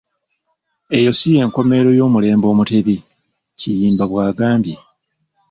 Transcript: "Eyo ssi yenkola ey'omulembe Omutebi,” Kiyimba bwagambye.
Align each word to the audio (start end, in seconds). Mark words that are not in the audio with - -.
"Eyo 0.97 1.11
ssi 1.13 1.29
yenkola 1.35 1.75
ey'omulembe 1.91 2.45
Omutebi,” 2.53 2.97
Kiyimba 3.59 4.03
bwagambye. 4.11 4.75